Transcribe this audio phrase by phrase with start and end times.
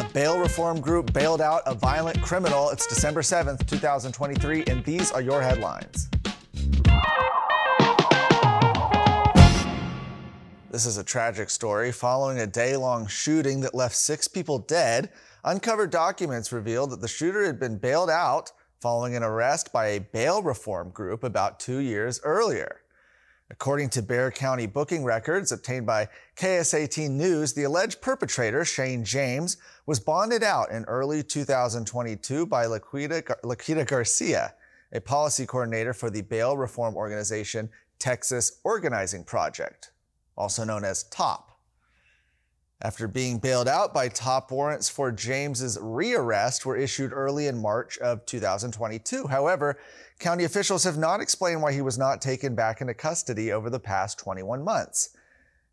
[0.00, 2.70] A bail reform group bailed out a violent criminal.
[2.70, 6.08] It's December 7th, 2023, and these are your headlines.
[10.70, 15.10] This is a tragic story following a day long shooting that left six people dead.
[15.44, 20.00] Uncovered documents revealed that the shooter had been bailed out following an arrest by a
[20.00, 22.80] bail reform group about two years earlier.
[23.50, 29.56] According to Bexar County booking records obtained by KSAT News, the alleged perpetrator, Shane James,
[29.86, 34.54] was bonded out in early 2022 by Laquita, Laquita Garcia,
[34.92, 39.90] a policy coordinator for the bail reform organization Texas Organizing Project
[40.40, 41.49] also known as TOP.
[42.82, 47.98] After being bailed out by top warrants for James's rearrest were issued early in March
[47.98, 49.26] of 2022.
[49.26, 49.78] However,
[50.18, 53.78] county officials have not explained why he was not taken back into custody over the
[53.78, 55.10] past 21 months.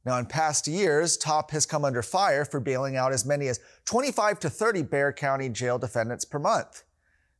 [0.03, 3.61] Now, in past years, TOP has come under fire for bailing out as many as
[3.85, 6.83] 25 to 30 Bexar County jail defendants per month.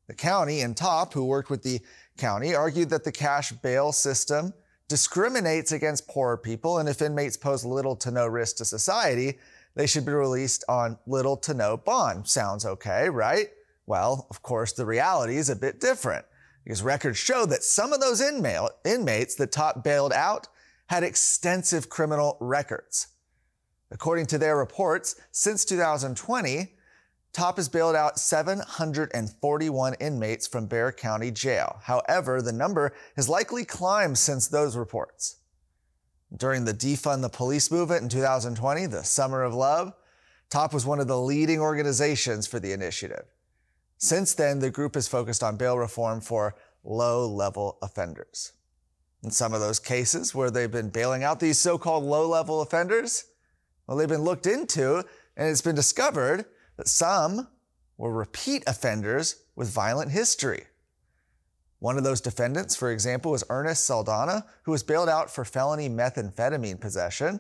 [0.08, 1.82] The county and TOP, who worked with the
[2.18, 4.54] county, argued that the cash bail system
[4.88, 9.38] discriminates against poorer people, and if inmates pose little to no risk to society,
[9.78, 12.28] they should be released on little to no bond.
[12.28, 13.48] Sounds okay, right?
[13.86, 16.26] Well, of course, the reality is a bit different
[16.64, 20.48] because records show that some of those inmates that TOP bailed out
[20.88, 23.08] had extensive criminal records.
[23.92, 26.74] According to their reports, since 2020,
[27.32, 31.78] TOP has bailed out 741 inmates from Bexar County Jail.
[31.84, 35.38] However, the number has likely climbed since those reports.
[36.36, 39.94] During the Defund the Police movement in 2020, the Summer of Love,
[40.50, 43.26] TOP was one of the leading organizations for the initiative.
[43.98, 48.54] Since then, the group has focused on bail reform for low level offenders.
[49.24, 52.62] In some of those cases where they've been bailing out these so called low level
[52.62, 53.26] offenders,
[53.88, 55.04] well, they've been looked into
[55.36, 57.48] and it's been discovered that some
[57.98, 60.66] were repeat offenders with violent history.
[61.80, 65.90] One of those defendants, for example, was Ernest Saldana, who was bailed out for felony
[65.90, 67.40] methamphetamine possession.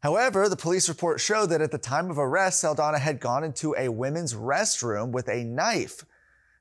[0.00, 3.74] However, the police report showed that at the time of arrest, Saldana had gone into
[3.76, 6.04] a women's restroom with a knife.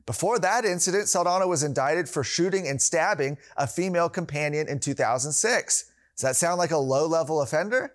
[0.05, 5.91] Before that incident, Saldana was indicted for shooting and stabbing a female companion in 2006.
[6.15, 7.93] Does that sound like a low level offender?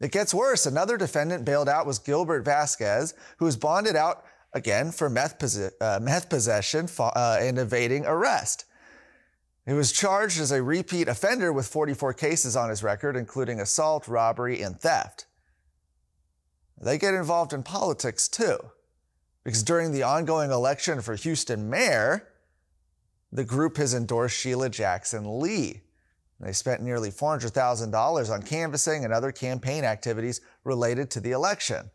[0.00, 0.66] It gets worse.
[0.66, 5.42] Another defendant bailed out was Gilbert Vasquez, who was bonded out again for meth,
[5.80, 8.64] uh, meth possession uh, and evading arrest.
[9.66, 14.08] He was charged as a repeat offender with 44 cases on his record, including assault,
[14.08, 15.26] robbery, and theft.
[16.80, 18.58] They get involved in politics too,
[19.44, 22.28] because during the ongoing election for Houston mayor,
[23.30, 25.82] the group has endorsed Sheila Jackson Lee,
[26.42, 31.90] they spent nearly $400,000 on canvassing and other campaign activities related to the election.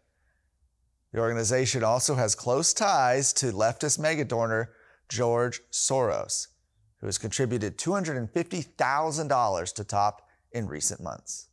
[1.17, 4.67] The organization also has close ties to leftist megadonor
[5.09, 6.45] George Soros,
[6.99, 11.47] who has contributed $250,000 to TOP in recent months.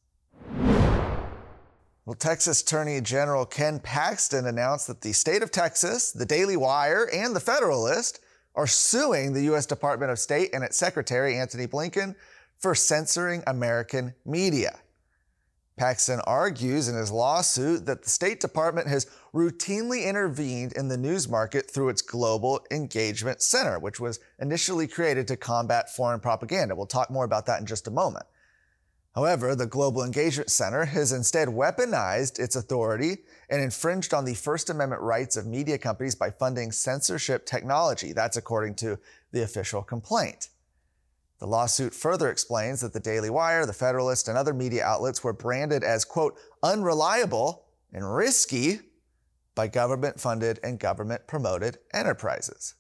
[2.05, 7.09] Well, Texas Attorney General Ken Paxton announced that the state of Texas, the Daily Wire,
[7.11, 8.21] and the Federalist
[8.55, 9.65] are suing the U.S.
[9.65, 12.17] Department of State and its Secretary Antony Blinken
[12.59, 14.81] for censoring American media.
[15.77, 21.29] Paxton argues in his lawsuit that the State Department has routinely intervened in the news
[21.29, 26.77] market through its Global Engagement Center, which was initially created to combat foreign propaganda.
[26.77, 28.27] We'll talk more about that in just a moment.
[29.17, 33.19] However, the Global Engagement Center has instead weaponized its authority
[33.49, 38.13] and infringed on the First Amendment rights of media companies by funding censorship technology.
[38.13, 38.99] That's according to
[39.33, 40.49] the official complaint.
[41.45, 45.35] The lawsuit further explains that the Daily Wire, the Federalist, and other media outlets were
[45.35, 48.81] branded as, quote, unreliable and risky
[49.55, 52.77] by government funded and government promoted enterprises.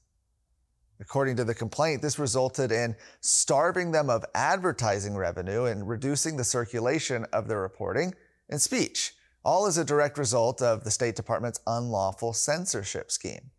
[0.98, 6.42] According to the complaint, this resulted in starving them of advertising revenue and reducing the
[6.42, 8.14] circulation of their reporting
[8.48, 9.12] and speech,
[9.44, 13.50] all as a direct result of the State Department's unlawful censorship scheme.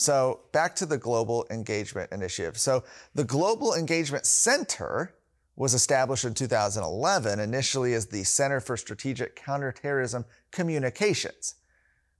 [0.00, 2.56] So back to the Global Engagement Initiative.
[2.56, 5.14] So the Global Engagement Center
[5.56, 11.56] was established in 2011, initially as the Center for Strategic Counterterrorism Communications,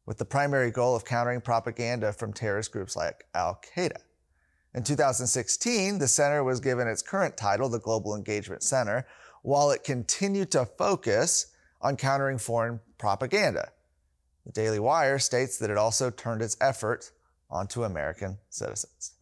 [0.04, 3.96] with the primary goal of countering propaganda from terrorist groups like Al Qaeda.
[4.74, 9.06] In 2016, the center was given its current title, the Global Engagement Center,
[9.40, 11.46] while it continued to focus
[11.80, 13.70] on countering foreign propaganda.
[14.44, 17.12] The Daily Wire states that it also turned its efforts
[17.50, 19.12] onto American citizens.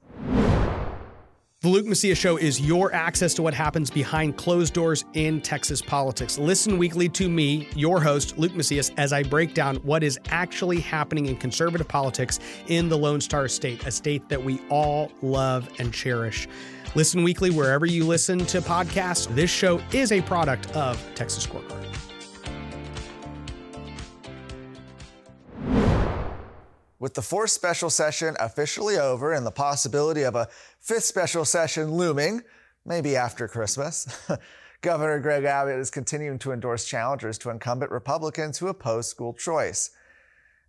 [1.61, 5.83] The Luke Macias Show is your access to what happens behind closed doors in Texas
[5.83, 6.39] politics.
[6.39, 10.79] Listen weekly to me, your host, Luke Macias, as I break down what is actually
[10.79, 12.39] happening in conservative politics
[12.69, 16.47] in the Lone Star State, a state that we all love and cherish.
[16.95, 19.27] Listen weekly wherever you listen to podcasts.
[19.35, 22.07] This show is a product of Texas Scorecard.
[27.00, 30.49] With the fourth special session officially over and the possibility of a
[30.81, 32.43] fifth special session looming,
[32.85, 34.29] maybe after Christmas,
[34.83, 39.91] Governor Greg Abbott is continuing to endorse challengers to incumbent Republicans who oppose school choice.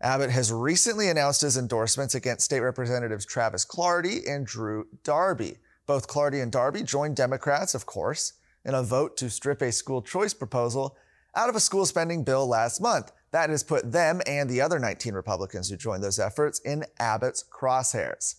[0.01, 5.57] Abbott has recently announced his endorsements against State Representatives Travis Clardy and Drew Darby.
[5.87, 8.33] Both Clardy and Darby joined Democrats, of course,
[8.63, 10.95] in a vote to strip a school choice proposal
[11.35, 13.11] out of a school spending bill last month.
[13.31, 17.43] That has put them and the other 19 Republicans who joined those efforts in Abbott's
[17.43, 18.35] crosshairs.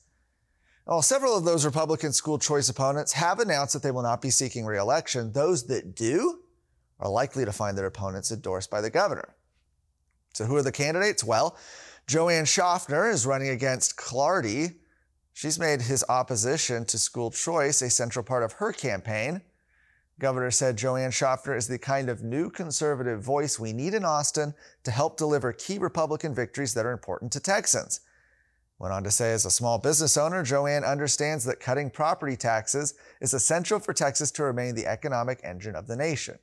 [0.84, 4.30] While several of those Republican school choice opponents have announced that they will not be
[4.30, 6.40] seeking reelection, those that do
[6.98, 9.36] are likely to find their opponents endorsed by the governor.
[10.34, 11.22] So, who are the candidates?
[11.22, 11.56] Well,
[12.06, 14.76] Joanne Shofner is running against Clardy.
[15.32, 19.42] She's made his opposition to school choice a central part of her campaign.
[20.20, 24.54] Governor said Joanne Shofner is the kind of new conservative voice we need in Austin
[24.84, 28.00] to help deliver key Republican victories that are important to Texans.
[28.78, 32.94] Went on to say, as a small business owner, Joanne understands that cutting property taxes
[33.20, 36.38] is essential for Texas to remain the economic engine of the nation.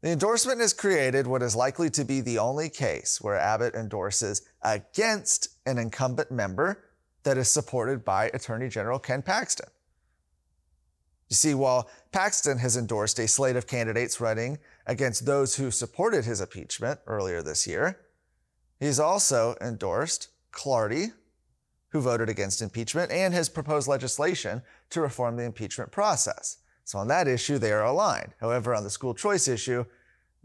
[0.00, 4.42] The endorsement has created what is likely to be the only case where Abbott endorses
[4.62, 6.84] against an incumbent member
[7.24, 9.68] that is supported by Attorney General Ken Paxton.
[11.32, 16.26] You see, while Paxton has endorsed a slate of candidates running against those who supported
[16.26, 18.00] his impeachment earlier this year,
[18.78, 21.14] he's also endorsed Clardy,
[21.88, 26.58] who voted against impeachment and has proposed legislation to reform the impeachment process.
[26.84, 28.34] So on that issue, they are aligned.
[28.38, 29.86] However, on the school choice issue,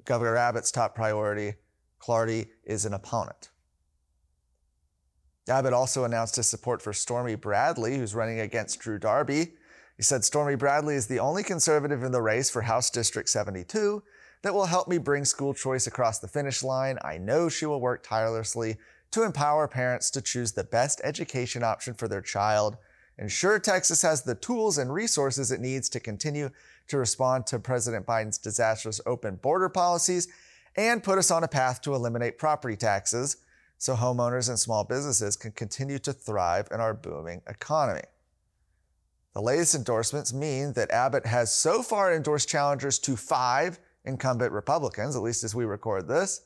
[0.05, 1.55] Governor Abbott's top priority,
[1.99, 3.49] Clardy is an opponent.
[5.49, 9.51] Abbott also announced his support for Stormy Bradley, who's running against Drew Darby.
[9.97, 14.03] He said Stormy Bradley is the only conservative in the race for House District 72
[14.43, 16.99] that will help me bring school choice across the finish line.
[17.01, 18.77] I know she will work tirelessly
[19.09, 22.77] to empower parents to choose the best education option for their child,
[23.17, 26.51] ensure Texas has the tools and resources it needs to continue
[26.89, 30.27] to respond to President Biden's disastrous open border policies,
[30.75, 33.37] and put us on a path to eliminate property taxes
[33.79, 38.01] so homeowners and small businesses can continue to thrive in our booming economy.
[39.33, 45.15] The latest endorsements mean that Abbott has so far endorsed challengers to five incumbent Republicans,
[45.15, 46.41] at least as we record this.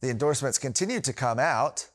[0.00, 1.88] The endorsements continue to come out.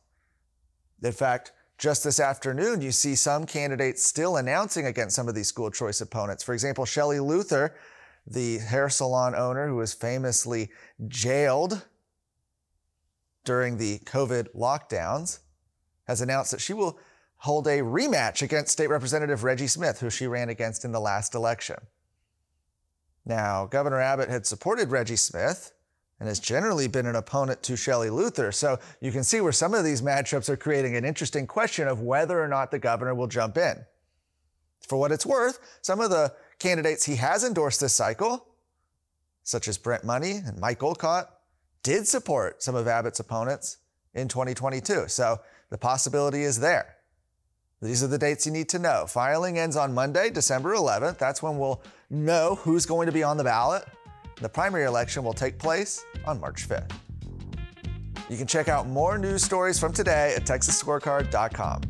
[1.01, 5.47] In fact, just this afternoon, you see some candidates still announcing against some of these
[5.47, 6.44] school choice opponents.
[6.44, 7.75] For example, Shelley Luther,
[8.25, 10.69] the hair salon owner who was famously
[11.07, 11.85] jailed
[13.44, 15.39] during the COVID lockdowns,
[16.07, 16.97] has announced that she will
[17.38, 21.36] hold a rematch against State Representative Reggie Smith, who she ran against in the last
[21.36, 21.78] election.
[23.25, 25.74] Now, Governor Abbott had supported Reggie Smith
[26.19, 28.51] and has generally been an opponent to Shelley Luther.
[28.51, 32.01] So you can see where some of these matchups are creating an interesting question of
[32.01, 33.86] whether or not the governor will jump in.
[34.88, 38.48] For what it's worth, some of the candidates he has endorsed this cycle,
[39.44, 41.30] such as Brent Money and Mike Olcott,
[41.83, 43.78] did support some of Abbott's opponents
[44.13, 45.07] in 2022.
[45.07, 46.96] So the possibility is there.
[47.81, 49.06] These are the dates you need to know.
[49.07, 51.19] Filing ends on Monday, December 11th.
[51.19, 53.86] That's when we'll know who's going to be on the ballot.
[54.42, 56.92] The primary election will take place on March 5th.
[58.30, 61.81] You can check out more news stories from today at texasscorecard.com.